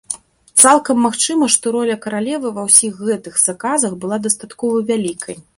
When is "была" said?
4.03-4.17